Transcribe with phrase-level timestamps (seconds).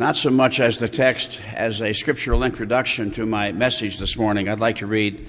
[0.00, 4.48] not so much as the text as a scriptural introduction to my message this morning.
[4.48, 5.28] I'd like to read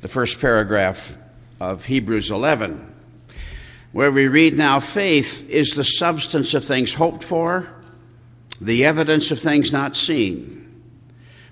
[0.00, 1.16] the first paragraph
[1.60, 2.94] of Hebrews 11,
[3.92, 7.72] where we read Now faith is the substance of things hoped for,
[8.60, 10.82] the evidence of things not seen.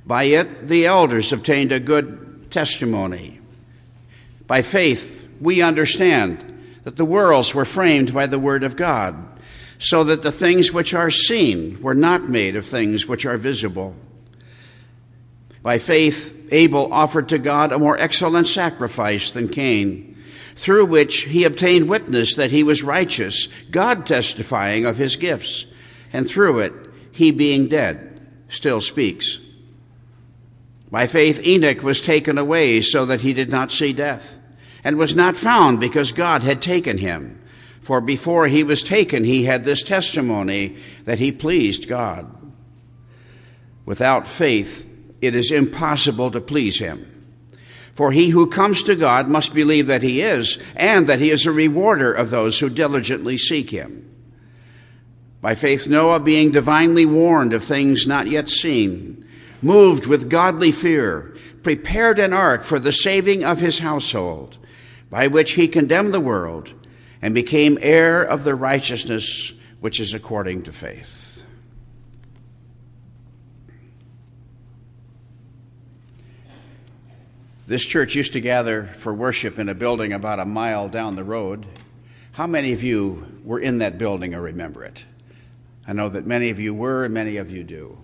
[0.04, 3.38] By it the elders obtained a good testimony.
[4.48, 9.35] By faith we understand that the worlds were framed by the Word of God,
[9.78, 13.94] so that the things which are seen were not made of things which are visible.
[15.62, 20.16] By faith, Abel offered to God a more excellent sacrifice than Cain,
[20.54, 25.66] through which he obtained witness that he was righteous, God testifying of his gifts,
[26.12, 26.72] and through it,
[27.12, 29.38] he being dead, still speaks.
[30.90, 34.38] By faith, Enoch was taken away so that he did not see death
[34.84, 37.42] and was not found because God had taken him.
[37.86, 42.26] For before he was taken, he had this testimony that he pleased God.
[43.84, 44.90] Without faith,
[45.22, 47.06] it is impossible to please him.
[47.94, 51.46] For he who comes to God must believe that he is, and that he is
[51.46, 54.10] a rewarder of those who diligently seek him.
[55.40, 59.24] By faith, Noah, being divinely warned of things not yet seen,
[59.62, 64.58] moved with godly fear, prepared an ark for the saving of his household
[65.08, 66.74] by which he condemned the world
[67.22, 71.44] and became heir of the righteousness which is according to faith.
[77.66, 81.24] This church used to gather for worship in a building about a mile down the
[81.24, 81.66] road.
[82.32, 85.04] How many of you were in that building or remember it?
[85.86, 87.98] I know that many of you were and many of you do.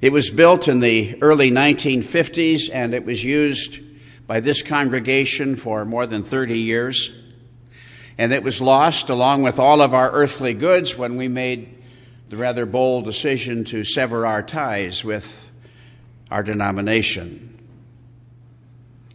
[0.00, 3.80] It was built in the early 1950s and it was used
[4.26, 7.10] by this congregation for more than 30 years.
[8.20, 11.82] And it was lost along with all of our earthly goods when we made
[12.28, 15.50] the rather bold decision to sever our ties with
[16.30, 17.58] our denomination.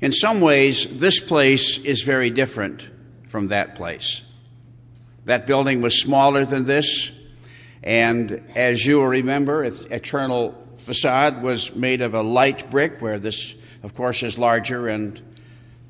[0.01, 2.89] In some ways, this place is very different
[3.27, 4.23] from that place.
[5.25, 7.11] That building was smaller than this,
[7.83, 13.19] and as you will remember, its eternal facade was made of a light brick, where
[13.19, 13.53] this
[13.85, 15.21] of course, is larger and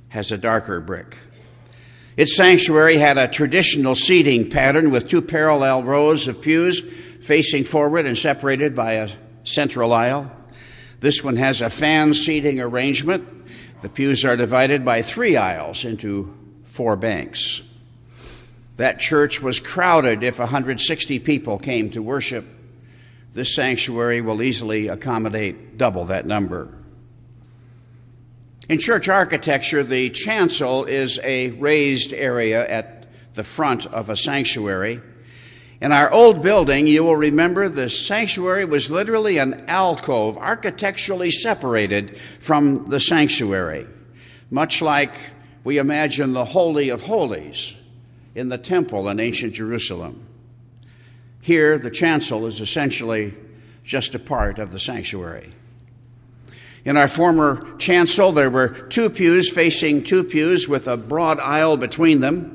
[0.09, 1.15] has a darker brick.
[2.17, 6.81] Its sanctuary had a traditional seating pattern with two parallel rows of pews
[7.19, 9.09] facing forward and separated by a
[9.43, 10.31] central aisle.
[11.01, 13.29] This one has a fan seating arrangement.
[13.81, 16.33] The pews are divided by three aisles into
[16.63, 17.61] four banks.
[18.77, 22.45] That church was crowded if 160 people came to worship.
[23.33, 26.69] This sanctuary will easily accommodate double that number.
[28.67, 33.05] In church architecture, the chancel is a raised area at
[33.35, 35.01] the front of a sanctuary.
[35.81, 42.17] In our old building, you will remember the sanctuary was literally an alcove, architecturally separated
[42.39, 43.85] from the sanctuary,
[44.49, 45.13] much like
[45.63, 47.75] we imagine the Holy of Holies
[48.33, 50.25] in the temple in ancient Jerusalem.
[51.41, 53.35] Here, the chancel is essentially
[53.83, 55.51] just a part of the sanctuary.
[56.85, 61.77] In our former chancel, there were two pews facing two pews with a broad aisle
[61.77, 62.51] between them.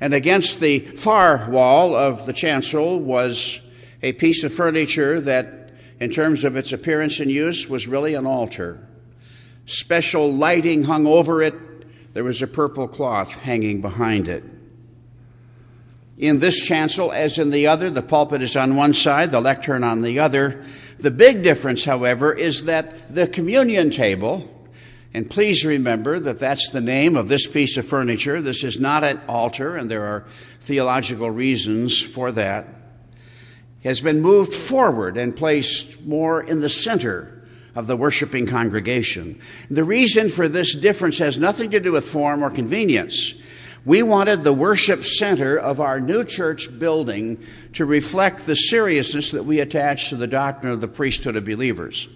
[0.00, 3.60] And against the far wall of the chancel was
[4.02, 8.26] a piece of furniture that, in terms of its appearance and use, was really an
[8.26, 8.86] altar.
[9.66, 11.54] Special lighting hung over it.
[12.14, 14.44] There was a purple cloth hanging behind it.
[16.16, 19.82] In this chancel, as in the other, the pulpit is on one side, the lectern
[19.82, 20.64] on the other.
[20.98, 24.50] The big difference, however, is that the communion table,
[25.12, 28.40] and please remember that that's the name of this piece of furniture.
[28.40, 30.24] This is not an altar, and there are
[30.60, 32.68] theological reasons for that,
[33.82, 39.38] has been moved forward and placed more in the center of the worshiping congregation.
[39.68, 43.34] The reason for this difference has nothing to do with form or convenience.
[43.84, 47.44] We wanted the worship center of our new church building
[47.74, 52.08] to reflect the seriousness that we attach to the doctrine of the priesthood of believers.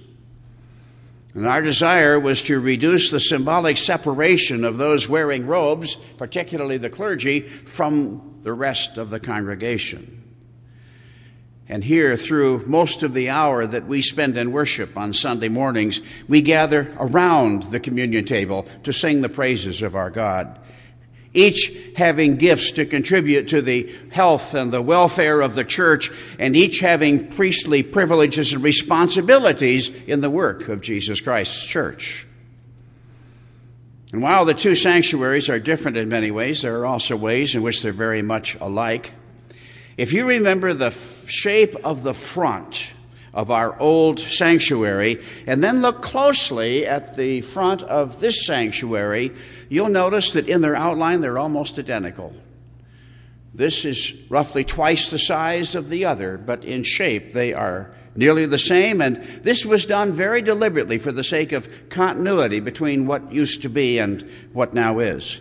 [1.35, 6.89] And our desire was to reduce the symbolic separation of those wearing robes, particularly the
[6.89, 10.15] clergy, from the rest of the congregation.
[11.69, 16.01] And here, through most of the hour that we spend in worship on Sunday mornings,
[16.27, 20.59] we gather around the communion table to sing the praises of our God
[21.39, 26.57] each having gifts to contribute to the health and the welfare of the church, and
[26.57, 32.27] each having priestly privileges and responsibilities in the work of Jesus Christ's church.
[34.13, 37.63] And while the two sanctuaries are different in many ways, there are also ways in
[37.63, 39.13] which they're very much alike.
[39.97, 42.95] If you remember the f- shape of the front
[43.35, 49.33] of our old sanctuary, and then look closely at the front of this sanctuary,
[49.69, 52.35] you'll notice that in their outline they're almost identical.
[53.55, 58.47] This is roughly twice the size of the other, but in shape they are nearly
[58.47, 63.33] the same, and this was done very deliberately for the sake of continuity between what
[63.33, 65.41] used to be and what now is.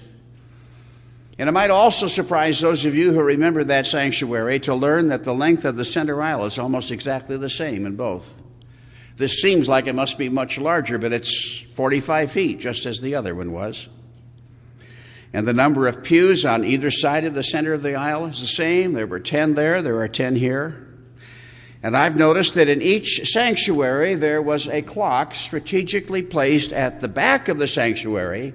[1.40, 5.24] And it might also surprise those of you who remember that sanctuary to learn that
[5.24, 8.42] the length of the center aisle is almost exactly the same in both.
[9.18, 13.16] This seems like it must be much larger, but it's 45 feet, just as the
[13.16, 13.88] other one was.
[15.34, 18.40] And the number of pews on either side of the center of the aisle is
[18.40, 18.94] the same.
[18.94, 20.88] There were 10 there, there are 10 here.
[21.84, 27.08] And I've noticed that in each sanctuary there was a clock strategically placed at the
[27.08, 28.54] back of the sanctuary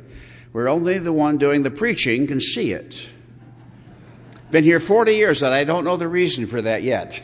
[0.52, 3.08] where only the one doing the preaching can see it.
[4.50, 7.22] Been here 40 years and I don't know the reason for that yet.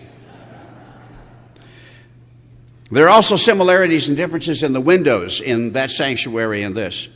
[2.91, 7.09] There are also similarities and differences in the windows in that sanctuary and this.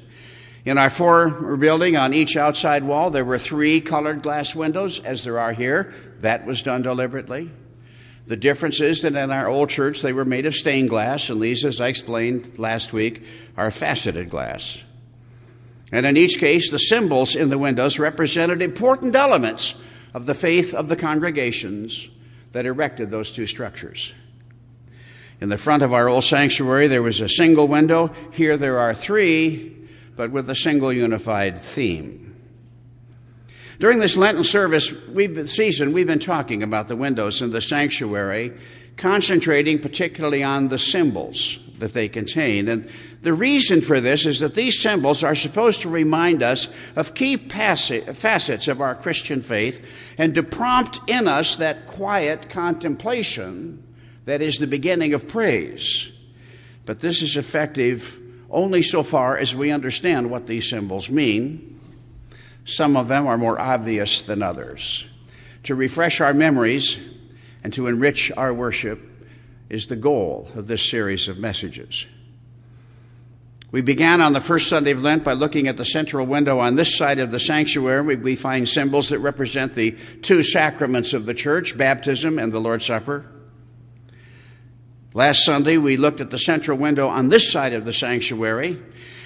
[0.65, 5.25] In our former building, on each outside wall, there were three colored glass windows, as
[5.25, 5.93] there are here.
[6.21, 7.51] That was done deliberately.
[8.27, 11.41] The difference is that in our old church, they were made of stained glass, and
[11.41, 13.25] these, as I explained last week,
[13.57, 14.79] are faceted glass.
[15.91, 19.75] And in each case, the symbols in the windows represented important elements
[20.15, 22.09] of the faith of the congregations
[22.53, 24.13] that erected those two structures.
[25.41, 28.13] In the front of our old sanctuary, there was a single window.
[28.31, 29.82] Here there are three,
[30.17, 32.35] but with a single unified theme.
[33.79, 38.53] During this Lenten service we've, season, we've been talking about the windows in the sanctuary,
[38.97, 42.69] concentrating particularly on the symbols that they contain.
[42.69, 42.89] And
[43.23, 47.37] the reason for this is that these symbols are supposed to remind us of key
[47.37, 49.85] facets of our Christian faith
[50.17, 53.83] and to prompt in us that quiet contemplation
[54.27, 56.09] that is the beginning of praise.
[56.87, 58.21] But this is effective
[58.53, 61.81] only so far as we understand what these symbols mean.
[62.65, 65.07] Some of them are more obvious than others.
[65.65, 66.99] To refresh our memories
[67.65, 69.01] and to enrich our worship,
[69.73, 72.07] is the goal of this series of messages.
[73.71, 76.75] We began on the first Sunday of Lent by looking at the central window on
[76.75, 78.17] this side of the sanctuary.
[78.17, 82.85] We find symbols that represent the two sacraments of the church baptism and the Lord's
[82.85, 83.25] Supper.
[85.15, 88.81] Last Sunday, we looked at the central window on this side of the sanctuary,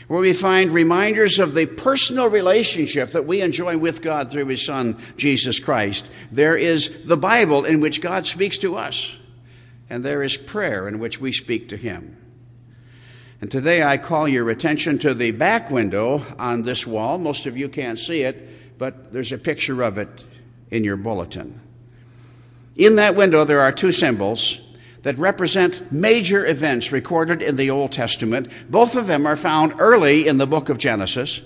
[0.08, 4.64] where we find reminders of the personal relationship that we enjoy with God through His
[4.64, 6.06] Son, Jesus Christ.
[6.32, 9.14] There is the Bible in which God speaks to us
[9.88, 12.16] and there is prayer in which we speak to Him.
[13.40, 17.18] And today I call your attention to the back window on this wall.
[17.18, 20.08] Most of you can't see it, but there's a picture of it
[20.70, 21.60] in your bulletin.
[22.76, 24.60] In that window, there are two symbols
[25.06, 28.50] that represent major events recorded in the Old Testament.
[28.68, 31.40] Both of them are found early in the book of Genesis.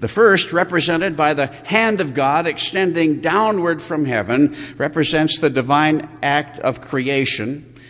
[0.00, 6.06] The first, represented by the hand of God extending downward from heaven, represents the divine
[6.22, 7.80] act of creation.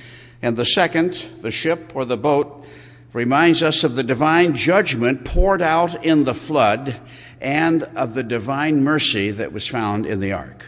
[0.40, 2.64] And the second, the ship or the boat,
[3.12, 7.00] reminds us of the divine judgment poured out in the flood
[7.40, 10.64] and of the divine mercy that was found in the ark.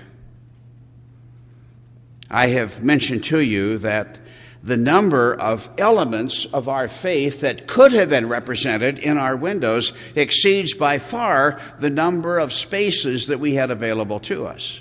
[2.28, 4.18] I have mentioned to you that
[4.64, 9.92] the number of elements of our faith that could have been represented in our windows
[10.14, 14.80] exceeds by far the number of spaces that we had available to us.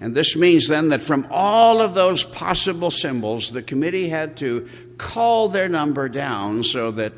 [0.00, 4.68] And this means then that from all of those possible symbols, the committee had to
[4.98, 7.12] call their number down so that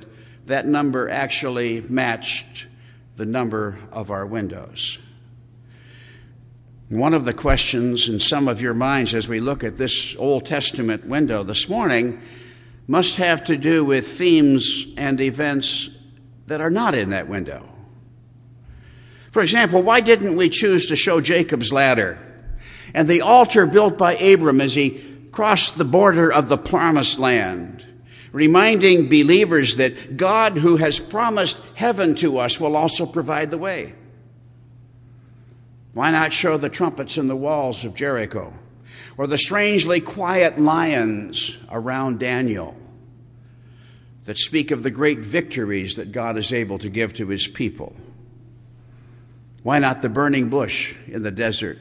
[0.46, 2.66] that number actually matched
[3.16, 4.98] the number of our windows.
[6.88, 10.46] One of the questions in some of your minds as we look at this Old
[10.46, 12.22] Testament window this morning
[12.86, 15.90] must have to do with themes and events
[16.46, 17.68] that are not in that window.
[19.32, 22.18] For example, why didn't we choose to show Jacob's ladder
[22.94, 27.84] and the altar built by Abram as he crossed the border of the promised land,
[28.32, 33.94] reminding believers that God, who has promised heaven to us, will also provide the way?
[35.98, 38.54] Why not show the trumpets in the walls of Jericho?
[39.16, 42.76] Or the strangely quiet lions around Daniel
[44.22, 47.96] that speak of the great victories that God is able to give to his people?
[49.64, 51.80] Why not the burning bush in the desert?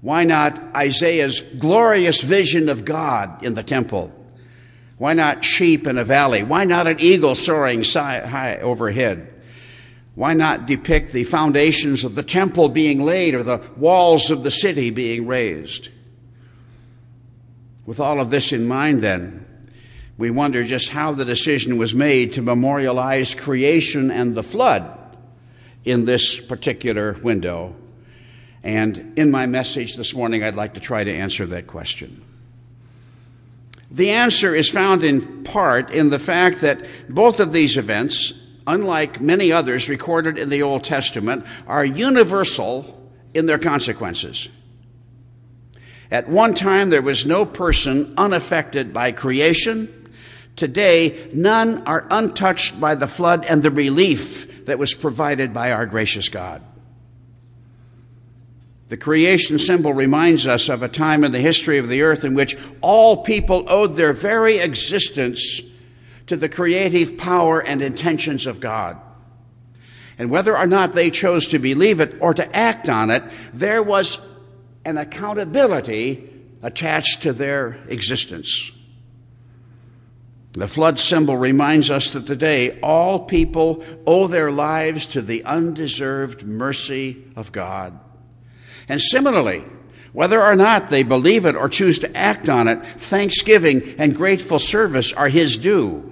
[0.00, 4.10] Why not Isaiah's glorious vision of God in the temple?
[4.98, 6.42] Why not sheep in a valley?
[6.42, 9.31] Why not an eagle soaring high overhead?
[10.14, 14.50] Why not depict the foundations of the temple being laid or the walls of the
[14.50, 15.88] city being raised?
[17.86, 19.46] With all of this in mind, then,
[20.18, 24.98] we wonder just how the decision was made to memorialize creation and the flood
[25.84, 27.74] in this particular window.
[28.62, 32.22] And in my message this morning, I'd like to try to answer that question.
[33.90, 38.32] The answer is found in part in the fact that both of these events,
[38.66, 44.48] unlike many others recorded in the Old Testament, are universal in their consequences.
[46.10, 50.10] At one time, there was no person unaffected by creation.
[50.56, 55.86] Today, none are untouched by the flood and the relief that was provided by our
[55.86, 56.62] gracious God.
[58.88, 62.34] The creation symbol reminds us of a time in the history of the earth in
[62.34, 65.62] which all people owed their very existence
[66.26, 69.00] to the creative power and intentions of God.
[70.18, 73.82] And whether or not they chose to believe it or to act on it, there
[73.82, 74.18] was
[74.84, 76.28] an accountability
[76.62, 78.70] attached to their existence.
[80.52, 86.44] The flood symbol reminds us that today all people owe their lives to the undeserved
[86.44, 87.98] mercy of God.
[88.86, 89.64] And similarly,
[90.12, 94.58] whether or not they believe it or choose to act on it, thanksgiving and grateful
[94.58, 96.11] service are His due.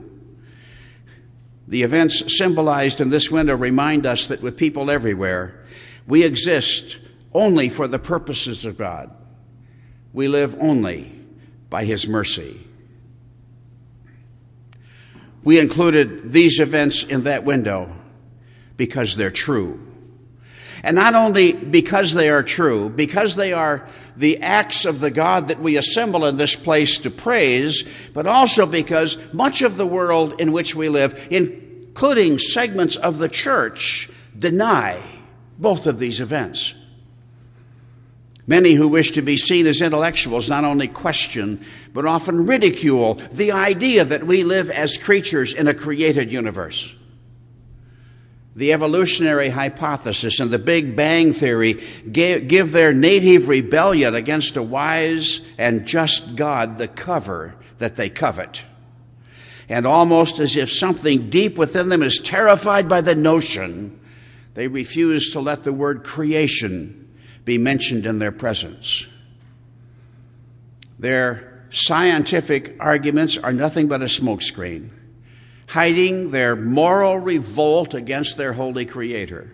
[1.70, 5.64] The events symbolized in this window remind us that with people everywhere,
[6.04, 6.98] we exist
[7.32, 9.08] only for the purposes of God.
[10.12, 11.16] We live only
[11.70, 12.66] by His mercy.
[15.44, 17.94] We included these events in that window
[18.76, 19.80] because they're true.
[20.82, 25.48] And not only because they are true, because they are the acts of the God
[25.48, 30.40] that we assemble in this place to praise, but also because much of the world
[30.40, 34.08] in which we live, including segments of the church,
[34.38, 35.02] deny
[35.58, 36.74] both of these events.
[38.46, 43.52] Many who wish to be seen as intellectuals not only question, but often ridicule the
[43.52, 46.94] idea that we live as creatures in a created universe.
[48.56, 55.40] The evolutionary hypothesis and the Big Bang Theory give their native rebellion against a wise
[55.56, 58.64] and just God the cover that they covet.
[59.68, 64.00] And almost as if something deep within them is terrified by the notion,
[64.54, 67.08] they refuse to let the word creation
[67.44, 69.06] be mentioned in their presence.
[70.98, 74.90] Their scientific arguments are nothing but a smokescreen
[75.70, 79.48] hiding their moral revolt against their holy creator.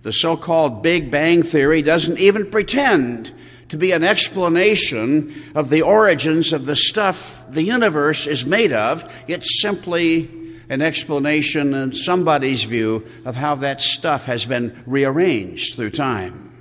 [0.00, 3.34] The so called Big Bang Theory doesn't even pretend
[3.68, 9.04] to be an explanation of the origins of the stuff the universe is made of.
[9.28, 10.30] It's simply
[10.70, 16.56] an explanation, in somebody's view, of how that stuff has been rearranged through time.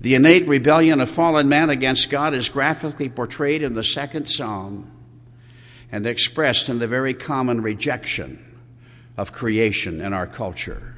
[0.00, 4.92] The innate rebellion of fallen man against God is graphically portrayed in the second psalm
[5.90, 8.42] and expressed in the very common rejection
[9.16, 10.94] of creation in our culture.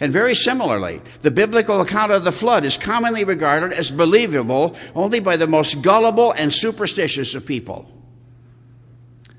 [0.00, 5.20] And very similarly, the biblical account of the flood is commonly regarded as believable only
[5.20, 7.90] by the most gullible and superstitious of people.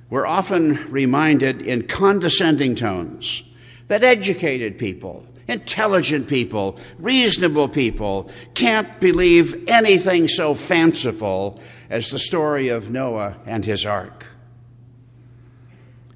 [0.10, 3.44] We're often reminded in condescending tones
[3.88, 12.70] that educated people, intelligent people, reasonable people can't believe anything so fanciful as the story
[12.70, 14.26] of Noah and his ark.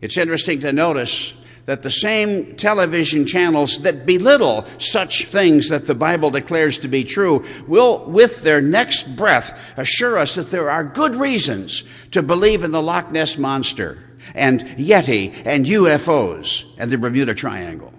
[0.02, 1.34] It's interesting to notice
[1.66, 7.04] that the same television channels that belittle such things that the Bible declares to be
[7.04, 12.64] true will, with their next breath, assure us that there are good reasons to believe
[12.64, 14.00] in the Loch Ness Monster
[14.34, 17.94] and Yeti and UFOs and the Bermuda Triangle.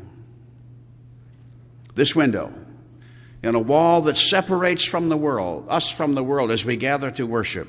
[1.95, 2.52] This window
[3.42, 7.11] in a wall that separates from the world, us from the world as we gather
[7.12, 7.69] to worship,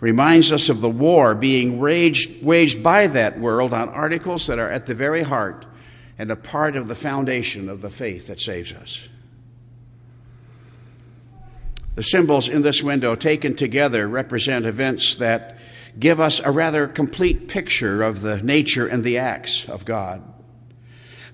[0.00, 4.70] reminds us of the war being waged, waged by that world on articles that are
[4.70, 5.66] at the very heart
[6.18, 9.08] and a part of the foundation of the faith that saves us.
[11.96, 15.58] The symbols in this window, taken together, represent events that
[15.98, 20.22] give us a rather complete picture of the nature and the acts of God.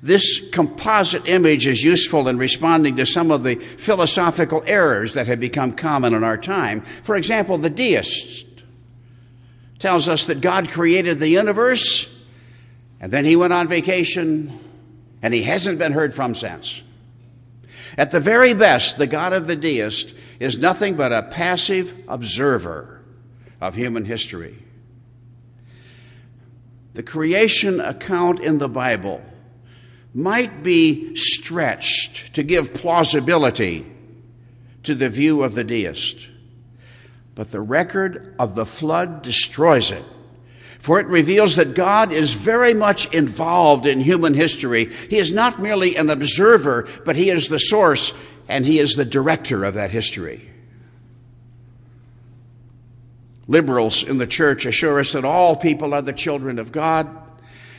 [0.02, 5.40] This composite image is useful in responding to some of the philosophical errors that have
[5.40, 6.80] become common in our time.
[6.80, 8.44] For example, the deists
[9.78, 12.12] tells us that God created the universe
[13.00, 14.58] and then he went on vacation
[15.22, 16.82] and he hasn't been heard from since.
[17.98, 23.02] At the very best, the God of the deist is nothing but a passive observer
[23.60, 24.62] of human history.
[26.94, 29.22] The creation account in the Bible
[30.14, 33.86] might be stretched to give plausibility
[34.82, 36.28] to the view of the deist.
[37.36, 40.02] But the record of the flood destroys it.
[40.78, 44.86] For it reveals that God is very much involved in human history.
[45.10, 48.12] He is not merely an observer, but He is the source
[48.48, 50.50] and He is the director of that history.
[53.46, 57.08] Liberals in the church assure us that all people are the children of God,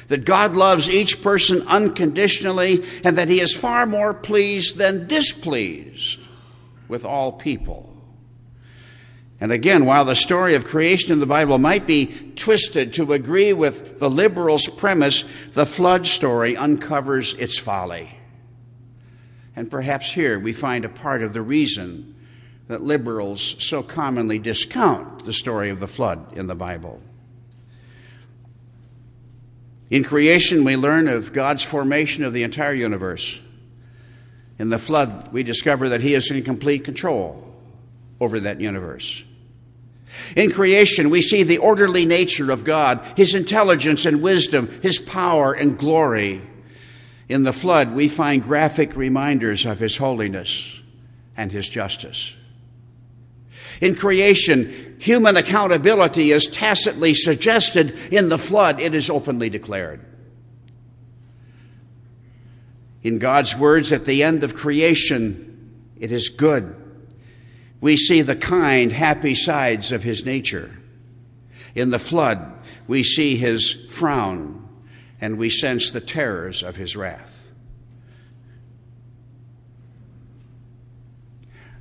[0.08, 6.20] that God loves each person unconditionally, and that He is far more pleased than displeased
[6.88, 7.97] with all people.
[9.40, 13.54] And again, while the story of creation in the Bible might be twisted to agree
[13.54, 18.18] with the liberals' premise, the flood story uncovers its folly.
[19.56, 22.16] And perhaps here we find a part of the reason
[22.68, 27.02] that liberals so commonly discount the story of the flood in the Bible.
[29.90, 33.40] In creation, we learn of God's formation of the entire universe.
[34.60, 37.56] In the flood, we discover that He is in complete control
[38.20, 39.24] over that universe.
[40.36, 45.54] In creation, we see the orderly nature of God, His intelligence and wisdom, His power
[45.54, 46.42] and glory.
[47.30, 50.80] In the flood, we find graphic reminders of His holiness
[51.36, 52.34] and His justice.
[53.82, 57.92] In creation, human accountability is tacitly suggested.
[58.12, 60.04] In the flood, it is openly declared.
[63.04, 66.76] In God's words at the end of creation, it is good.
[67.80, 70.72] We see the kind, happy sides of his nature.
[71.76, 72.54] In the flood,
[72.88, 74.68] we see his frown
[75.22, 77.52] and we sense the terrors of his wrath.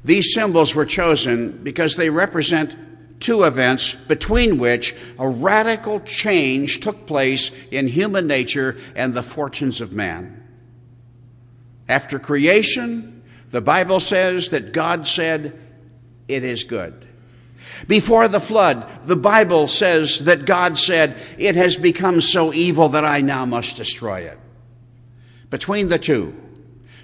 [0.05, 2.77] These symbols were chosen because they represent
[3.19, 9.81] two events between which a radical change took place in human nature and the fortunes
[9.81, 10.45] of man.
[11.89, 15.59] After creation, the Bible says that God said,
[16.29, 17.07] It is good.
[17.89, 23.05] Before the flood, the Bible says that God said, It has become so evil that
[23.05, 24.39] I now must destroy it.
[25.51, 26.35] Between the two,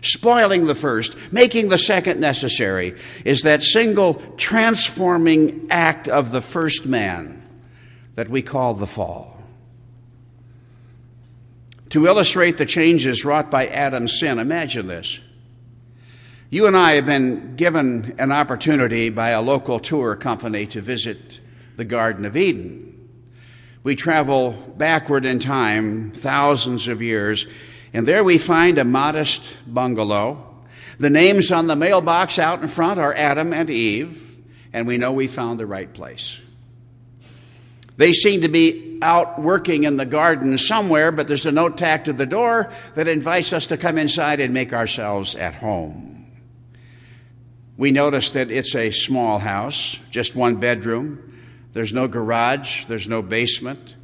[0.00, 6.86] spoiling the first, making the second necessary, is that single transforming act of the first
[6.86, 7.42] man
[8.14, 9.42] that we call the fall.
[11.90, 15.20] To illustrate the changes wrought by Adam's sin, imagine this.
[16.52, 21.40] You and I have been given an opportunity by a local tour company to visit
[21.76, 23.08] the Garden of Eden.
[23.82, 27.46] We travel backward in time, thousands of years,
[27.94, 30.46] and there we find a modest bungalow.
[30.98, 34.36] The names on the mailbox out in front are Adam and Eve,
[34.74, 36.38] and we know we found the right place.
[37.96, 42.04] They seem to be out working in the garden somewhere, but there's a note tacked
[42.04, 46.11] to the door that invites us to come inside and make ourselves at home.
[47.82, 51.36] We notice that it's a small house, just one bedroom.
[51.72, 53.96] There's no garage, there's no basement,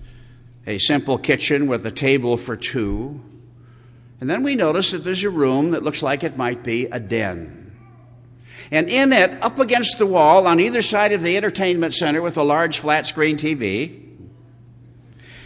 [0.66, 3.22] a simple kitchen with a table for two.
[4.20, 6.98] And then we notice that there's a room that looks like it might be a
[6.98, 7.70] den.
[8.72, 12.36] And in it, up against the wall, on either side of the entertainment center with
[12.36, 14.04] a large flat screen TV,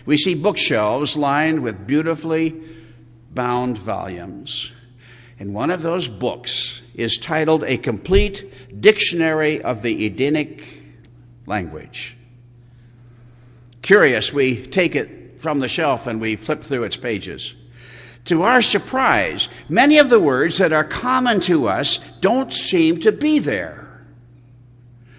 [0.07, 2.59] we see bookshelves lined with beautifully
[3.31, 4.73] bound volumes.
[5.39, 10.65] And one of those books is titled A Complete Dictionary of the Edenic
[11.47, 12.17] Language.
[13.83, 17.55] Curious, we take it from the shelf and we flip through its pages.
[18.27, 23.11] To our surprise, many of the words that are common to us don't seem to
[23.11, 24.07] be there.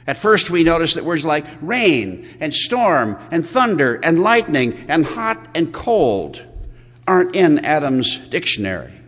[0.08, 5.06] At first, we notice that words like rain and storm and thunder and lightning and
[5.06, 6.46] hot and cold
[7.08, 9.03] aren't in Adam's dictionary.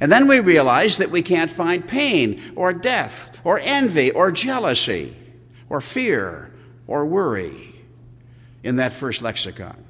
[0.00, 5.16] And then we realize that we can't find pain or death or envy or jealousy
[5.68, 6.52] or fear
[6.86, 7.74] or worry
[8.62, 9.84] in that first lexicon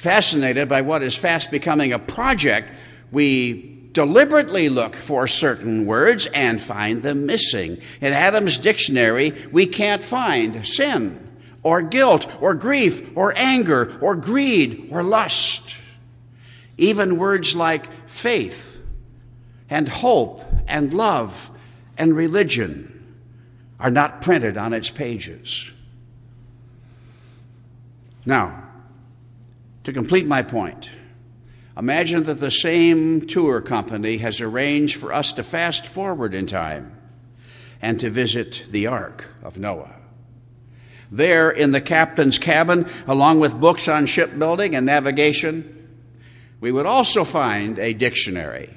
[0.00, 2.70] fascinated by what is fast becoming a project,
[3.12, 7.78] we deliberately look for certain words and find them missing.
[8.00, 11.28] In Adam's dictionary, we can't find sin
[11.62, 15.76] or guilt or grief or anger or greed or lust.
[16.80, 18.80] Even words like faith
[19.68, 21.50] and hope and love
[21.98, 23.18] and religion
[23.78, 25.70] are not printed on its pages.
[28.24, 28.64] Now,
[29.84, 30.88] to complete my point,
[31.76, 36.96] imagine that the same tour company has arranged for us to fast forward in time
[37.82, 39.96] and to visit the Ark of Noah.
[41.10, 45.76] There, in the captain's cabin, along with books on shipbuilding and navigation,
[46.60, 48.70] we would also find a dictionary,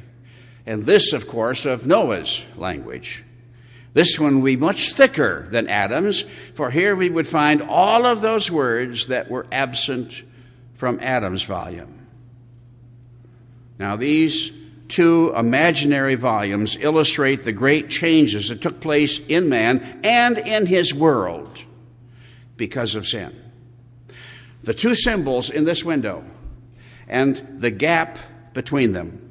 [0.65, 3.23] and this, of course, of Noah's language.
[3.93, 8.21] This one would be much thicker than Adam's, for here we would find all of
[8.21, 10.23] those words that were absent
[10.73, 12.07] from Adam's volume.
[13.77, 14.51] Now, these
[14.87, 20.93] two imaginary volumes illustrate the great changes that took place in man and in his
[20.93, 21.63] world
[22.57, 23.35] because of sin.
[24.61, 26.23] The two symbols in this window
[27.07, 28.17] and the gap
[28.53, 29.23] between them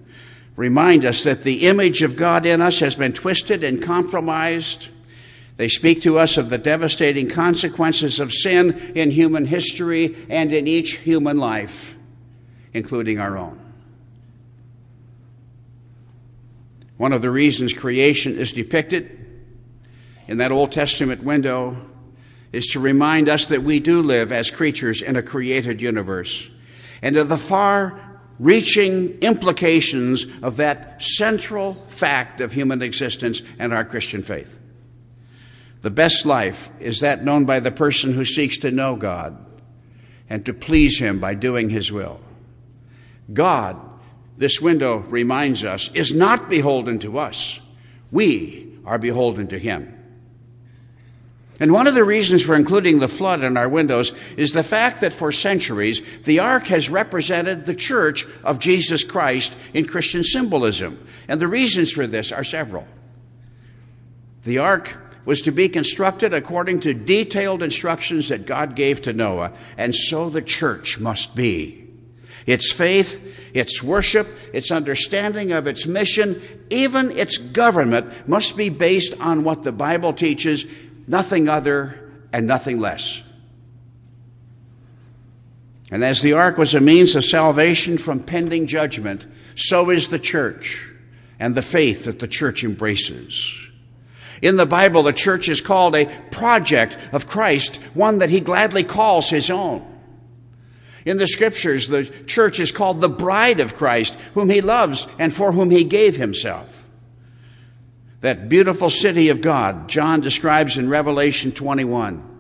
[0.57, 4.91] remind us that the image of God in us has been twisted and compromised.
[5.57, 10.67] They speak to us of the devastating consequences of sin in human history and in
[10.67, 11.97] each human life,
[12.73, 13.59] including our own.
[16.97, 19.19] One of the reasons creation is depicted
[20.29, 21.77] in that Old Testament window
[22.53, 26.49] is to remind us that we do live as creatures in a created universe
[27.03, 28.01] and of the far
[28.39, 34.59] reaching implications of that central fact of human existence and our Christian faith.
[35.83, 39.37] The best life is that known by the person who seeks to know God
[40.31, 42.21] and to please Him by doing His will.
[43.33, 43.79] God,
[44.37, 47.61] this window reminds us, is not beholden to us.
[48.11, 50.02] We are beholden to Him.
[51.63, 55.01] And one of the reasons for including the flood in our windows is the fact
[55.01, 61.07] that for centuries the ark has represented the church of Jesus Christ in Christian symbolism.
[61.29, 62.89] And the reasons for this are several.
[64.43, 69.53] The ark was to be constructed according to detailed instructions that God gave to Noah,
[69.79, 71.87] and so the church must be.
[72.45, 73.23] Its faith,
[73.55, 79.63] its worship, its understanding of its mission, even its government must be based on what
[79.63, 80.65] the Bible teaches
[81.07, 83.23] nothing other and nothing less.
[85.91, 90.19] And as the ark was a means of salvation from pending judgment, so is the
[90.19, 90.89] church
[91.39, 93.55] and the faith that the church embraces.
[94.41, 98.85] In the Bible, the church is called a project of Christ, one that he gladly
[98.85, 99.87] calls his own.
[101.05, 105.33] In the scriptures, the church is called the bride of Christ, whom he loves and
[105.33, 106.82] for whom he gave himself.
[108.23, 112.31] That beautiful city of God, John describes in Revelation 21.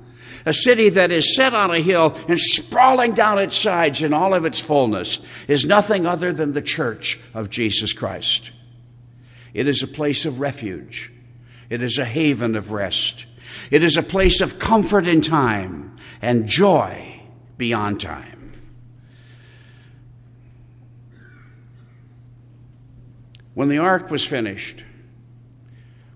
[0.47, 4.33] A city that is set on a hill and sprawling down its sides in all
[4.33, 8.53] of its fullness is nothing other than the church of Jesus Christ.
[9.55, 11.12] It is a place of refuge.
[11.68, 13.27] It is a haven of rest.
[13.71, 17.23] It is a place of comfort in time and joy
[17.59, 18.53] beyond time.
[23.55, 24.85] When the ark was finished,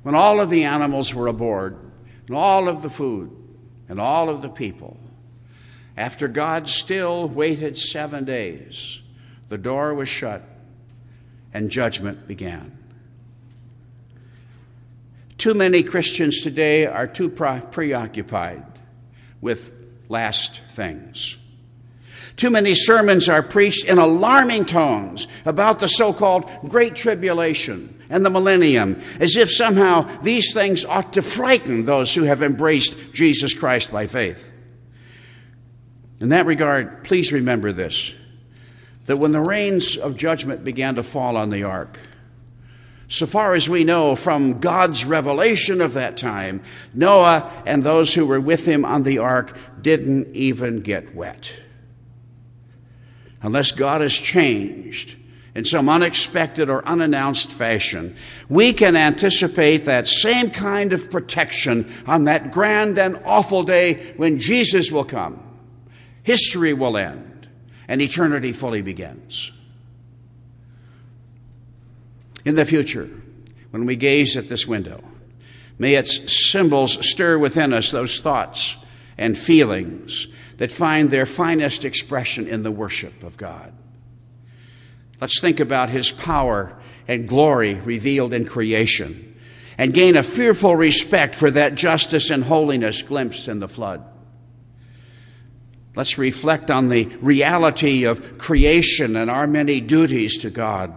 [0.06, 1.76] when all of the animals were aboard,
[2.28, 3.28] and all of the food,
[3.88, 4.96] and all of the people,
[5.96, 9.00] after God still waited seven days,
[9.48, 10.44] the door was shut
[11.52, 12.78] and judgment began.
[15.38, 18.64] Too many Christians today are too preoccupied
[19.40, 19.74] with
[20.08, 21.36] last things.
[22.36, 28.24] Too many sermons are preached in alarming tones about the so called Great Tribulation and
[28.24, 33.54] the millennium, as if somehow these things ought to frighten those who have embraced Jesus
[33.54, 34.50] Christ by faith.
[36.20, 38.14] In that regard, please remember this
[39.04, 41.96] that when the rains of judgment began to fall on the ark,
[43.08, 46.60] so far as we know from God's revelation of that time,
[46.92, 51.52] Noah and those who were with him on the ark didn't even get wet.
[53.42, 55.16] Unless God has changed
[55.56, 58.14] in some unexpected or unannounced fashion,
[58.50, 64.38] we can anticipate that same kind of protection on that grand and awful day when
[64.38, 65.42] Jesus will come.
[66.22, 67.48] History will end
[67.88, 69.50] and eternity fully begins.
[72.44, 73.08] In the future,
[73.70, 75.02] when we gaze at this window,
[75.78, 78.76] may its symbols stir within us those thoughts
[79.16, 80.26] and feelings
[80.58, 83.72] that find their finest expression in the worship of God.
[85.20, 86.76] Let's think about his power
[87.08, 89.36] and glory revealed in creation
[89.78, 94.04] and gain a fearful respect for that justice and holiness glimpsed in the flood.
[95.94, 100.94] Let's reflect on the reality of creation and our many duties to God.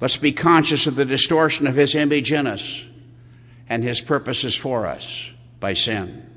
[0.00, 2.84] Let's be conscious of the distortion of His image in us
[3.68, 5.30] and His purposes for us
[5.60, 6.31] by sin.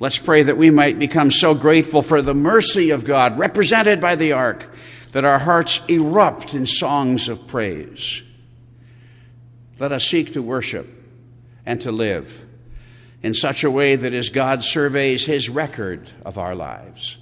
[0.00, 4.16] Let's pray that we might become so grateful for the mercy of God represented by
[4.16, 4.66] the ark
[5.12, 8.22] that our hearts erupt in songs of praise.
[9.78, 10.88] Let us seek to worship
[11.66, 12.46] and to live
[13.22, 17.18] in such a way that as God surveys his record of our lives,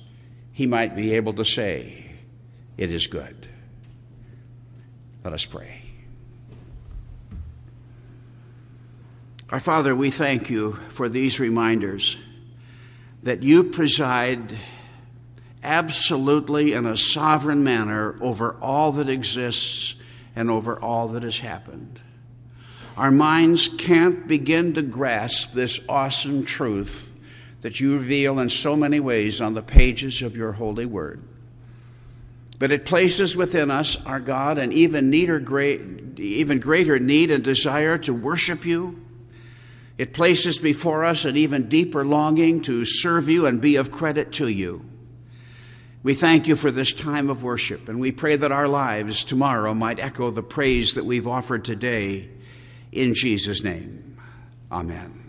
[0.53, 2.13] he might be able to say,
[2.77, 3.49] It is good.
[5.25, 5.83] Let us pray.
[9.51, 12.17] Our Father, we thank you for these reminders
[13.23, 14.57] that you preside
[15.63, 19.95] absolutely in a sovereign manner over all that exists
[20.37, 22.01] and over all that has happened.
[22.97, 27.15] Our minds can't begin to grasp this awesome truth
[27.61, 31.23] that you reveal in so many ways on the pages of your holy word.
[32.59, 37.43] But it places within us, our God, an even, neater, great, even greater need and
[37.43, 39.01] desire to worship you.
[39.99, 44.33] It places before us an even deeper longing to serve you and be of credit
[44.35, 44.85] to you.
[46.05, 49.75] We thank you for this time of worship, and we pray that our lives tomorrow
[49.75, 52.29] might echo the praise that we've offered today.
[52.93, 54.17] In Jesus' name,
[54.71, 55.28] amen.